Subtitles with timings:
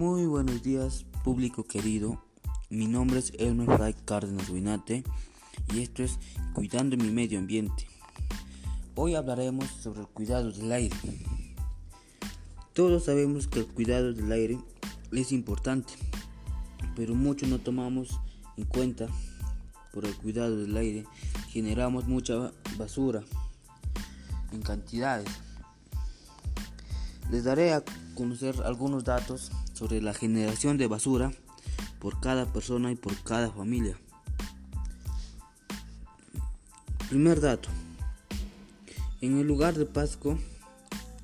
[0.00, 2.24] Muy buenos días, público querido.
[2.70, 5.04] Mi nombre es Elmer Fray Cárdenas Winate
[5.74, 6.18] y esto es
[6.54, 7.86] Cuidando mi medio ambiente.
[8.94, 10.96] Hoy hablaremos sobre el cuidado del aire.
[12.72, 14.58] Todos sabemos que el cuidado del aire
[15.12, 15.92] es importante,
[16.96, 18.18] pero muchos no tomamos
[18.56, 19.06] en cuenta
[19.92, 21.04] por el cuidado del aire.
[21.50, 23.22] Generamos mucha basura
[24.50, 25.28] en cantidades.
[27.30, 31.32] Les daré a conocer algunos datos sobre la generación de basura
[32.00, 33.96] por cada persona y por cada familia.
[37.08, 37.70] Primer dato.
[39.22, 40.38] En el lugar de Pasco,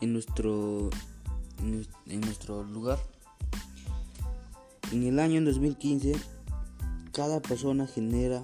[0.00, 0.90] en nuestro,
[1.60, 2.98] en nuestro lugar,
[4.90, 6.16] en el año 2015,
[7.12, 8.42] cada persona genera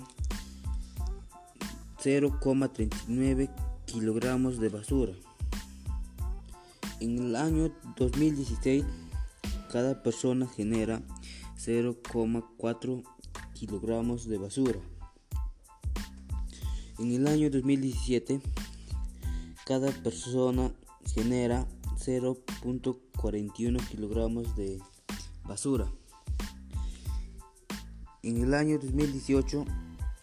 [2.04, 3.50] 0,39
[3.86, 5.14] kilogramos de basura.
[7.00, 8.84] En el año 2016,
[9.76, 11.02] cada persona genera
[11.58, 13.02] 0,4
[13.52, 14.80] kilogramos de basura.
[16.98, 18.40] En el año 2017,
[19.66, 20.72] cada persona
[21.14, 21.66] genera
[21.98, 24.80] 0.41 kilogramos de
[25.44, 25.92] basura.
[28.22, 29.66] En el año 2018,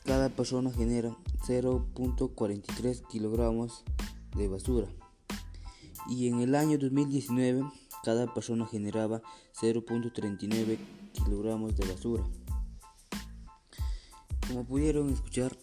[0.04, 1.16] cada persona genera
[1.46, 3.84] 0.43 kilogramos
[4.36, 4.88] de basura.
[6.10, 7.64] Y en el año 2019,
[8.04, 9.22] cada persona generaba
[9.62, 10.78] 0.39
[11.14, 12.24] kilogramos de basura.
[14.48, 15.58] Como pudieron escuchar,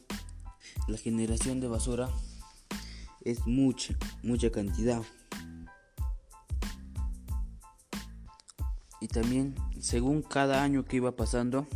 [0.88, 2.08] la generación de basura
[3.22, 5.02] es mucha, mucha cantidad.
[9.02, 11.66] Y también, según cada año que iba pasando,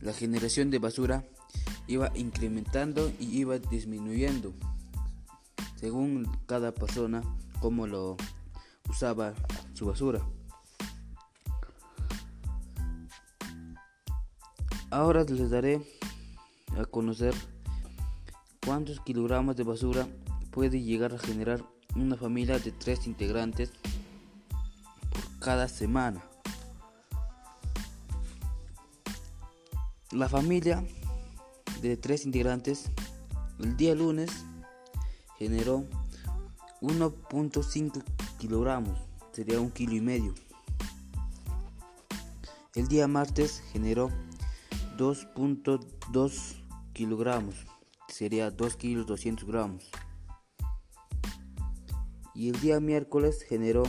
[0.00, 1.24] la generación de basura
[1.86, 4.52] iba incrementando y iba disminuyendo,
[5.76, 7.22] según cada persona
[7.60, 8.16] como lo
[8.92, 9.32] usaba
[9.72, 10.20] su basura.
[14.90, 15.80] Ahora les daré
[16.78, 17.34] a conocer
[18.64, 20.06] cuántos kilogramos de basura
[20.50, 21.64] puede llegar a generar
[21.96, 23.72] una familia de tres integrantes
[25.10, 26.22] por cada semana.
[30.10, 30.84] La familia
[31.80, 32.90] de tres integrantes
[33.58, 34.30] el día lunes
[35.38, 35.86] generó
[36.82, 38.02] 1.5
[38.38, 38.98] kilogramos,
[39.30, 40.34] sería un kilo y medio.
[42.74, 44.10] El día martes generó
[44.98, 46.56] 2.2
[46.92, 47.54] kilogramos,
[48.08, 49.90] sería 2 kilos 200 gramos.
[52.34, 53.84] Y el día miércoles generó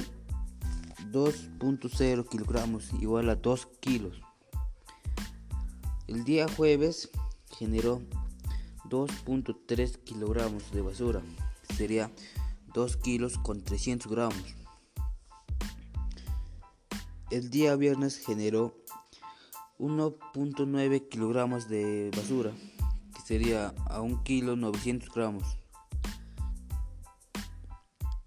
[1.11, 4.21] 2.0 kilogramos, igual a 2 kilos.
[6.05, 7.09] El día jueves
[7.57, 8.03] generó
[8.87, 11.23] 2.3 kilogramos de basura,
[11.75, 12.11] sería
[12.73, 14.55] 2 kilos con 300 gramos.
[17.29, 18.75] El día viernes generó
[19.79, 22.51] 1.9 kilogramos de basura,
[23.15, 25.57] que sería a 1 kilo 900 gramos.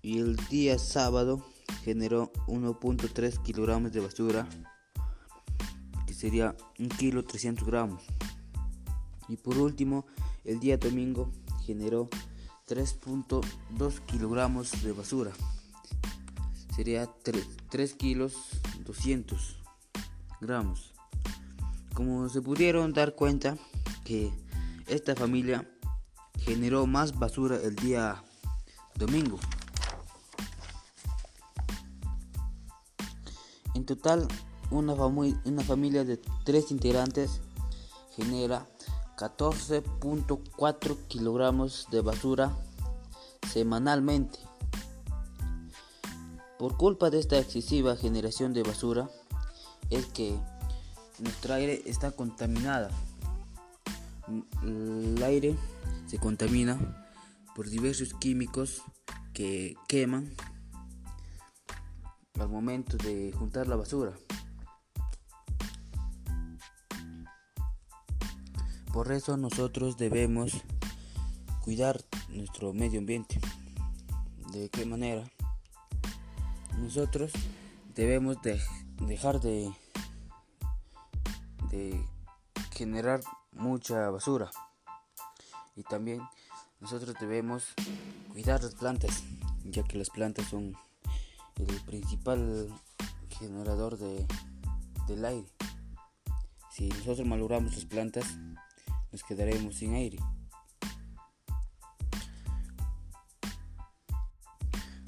[0.03, 1.45] Y el día sábado
[1.83, 4.49] generó 1.3 kilogramos de basura,
[6.07, 8.05] que sería 1 kilo 300 gramos.
[9.29, 10.07] Y por último,
[10.45, 11.33] el día domingo
[11.65, 12.09] generó
[12.67, 15.31] 3.2 kilogramos de basura.
[16.75, 17.09] Sería
[17.71, 18.35] 3, kilos
[18.85, 19.57] 200
[20.41, 20.93] gramos.
[21.95, 23.57] Como se pudieron dar cuenta
[24.05, 24.33] que
[24.89, 25.69] esta familia
[26.41, 28.23] generó más basura el día
[28.97, 29.39] domingo.
[33.75, 34.27] En total,
[34.71, 37.41] una, una familia de tres integrantes
[38.17, 38.67] genera
[39.17, 42.55] 14.4 kilogramos de basura
[43.51, 44.39] semanalmente.
[46.59, 49.09] Por culpa de esta excesiva generación de basura
[49.91, 50.39] es que
[51.19, 52.91] nuestro aire está contaminada.
[54.63, 55.57] El aire
[56.07, 57.07] se contamina
[57.55, 58.83] por diversos químicos
[59.33, 60.35] que queman
[62.39, 64.13] al momento de juntar la basura.
[68.97, 70.53] Por eso nosotros debemos
[71.63, 72.01] cuidar
[72.31, 73.39] nuestro medio ambiente.
[74.55, 75.23] ¿De qué manera?
[76.79, 77.31] Nosotros
[77.95, 78.59] debemos de
[79.03, 79.71] dejar de,
[82.73, 83.21] generar
[83.53, 84.51] mucha basura.
[85.77, 86.23] Y también
[86.81, 87.75] nosotros debemos
[88.33, 89.25] cuidar las plantas,
[89.67, 90.75] ya que las plantas son
[91.57, 92.73] el principal
[93.29, 94.27] generador de,
[95.07, 95.49] del aire.
[96.71, 98.25] Si nosotros malogramos las plantas,
[99.17, 100.19] nos quedaremos sin aire.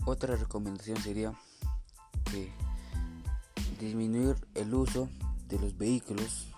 [0.06, 1.34] Otra recomendación sería
[3.78, 5.10] disminuir el uso
[5.46, 6.48] de los vehículos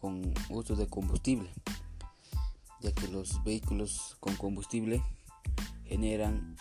[0.00, 1.52] con uso de combustible,
[2.80, 5.02] ya que los vehículos con combustible
[5.84, 6.56] generan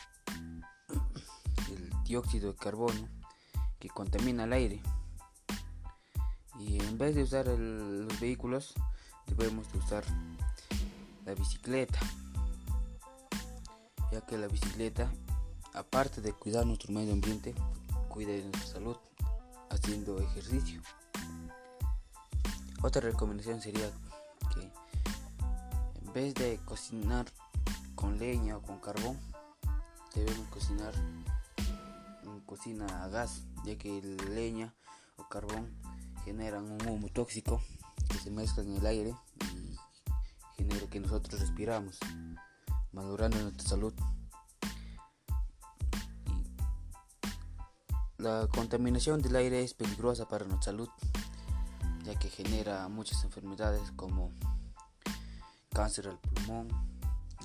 [1.69, 3.07] el dióxido de carbono
[3.79, 4.83] que contamina el aire.
[6.59, 8.75] Y en vez de usar los vehículos,
[9.27, 10.03] debemos de usar
[11.25, 11.99] la bicicleta,
[14.11, 15.11] ya que la bicicleta,
[15.73, 17.53] aparte de cuidar nuestro medio ambiente,
[18.09, 18.97] cuida de nuestra salud
[19.69, 20.81] haciendo ejercicio.
[22.81, 23.91] Otra recomendación sería
[24.53, 24.71] que
[26.01, 27.25] en vez de cocinar
[27.95, 29.19] con leña o con carbón,
[30.13, 30.93] debemos cocinar
[32.23, 34.73] en cocina a gas, ya que leña
[35.17, 35.69] o carbón
[36.23, 37.61] generan un humo tóxico
[38.19, 39.77] se mezcla en el aire y
[40.55, 41.97] genera que nosotros respiramos,
[42.91, 43.93] madurando nuestra salud.
[48.17, 50.89] La contaminación del aire es peligrosa para nuestra salud,
[52.03, 54.31] ya que genera muchas enfermedades como
[55.73, 56.69] cáncer al pulmón,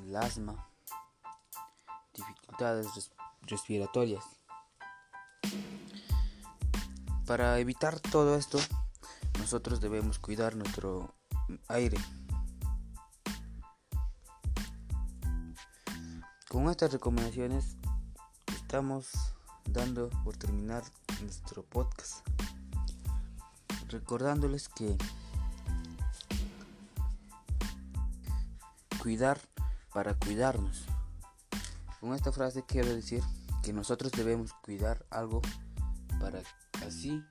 [0.02, 0.68] el asma,
[2.14, 3.10] dificultades
[3.42, 4.24] respiratorias.
[7.26, 8.58] Para evitar todo esto,
[9.40, 11.14] nosotros debemos cuidar nuestro
[11.68, 11.96] aire.
[16.48, 17.76] Con estas recomendaciones
[18.54, 19.08] estamos
[19.64, 20.84] dando por terminar
[21.22, 22.26] nuestro podcast.
[23.88, 24.96] Recordándoles que
[29.02, 29.40] cuidar
[29.94, 30.84] para cuidarnos.
[31.98, 33.22] Con esta frase quiero decir
[33.62, 35.40] que nosotros debemos cuidar algo
[36.20, 36.42] para
[36.86, 37.24] así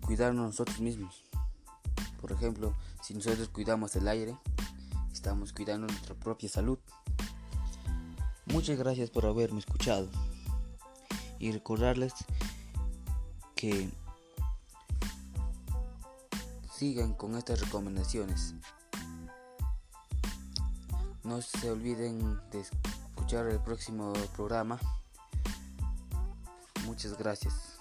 [0.00, 1.24] cuidarnos nosotros mismos.
[2.20, 4.36] Por ejemplo, si nosotros cuidamos el aire,
[5.12, 6.78] estamos cuidando nuestra propia salud.
[8.46, 10.08] Muchas gracias por haberme escuchado
[11.38, 12.12] y recordarles
[13.56, 13.90] que
[16.72, 18.54] sigan con estas recomendaciones.
[21.24, 24.78] No se olviden de escuchar el próximo programa.
[26.84, 27.71] Muchas gracias.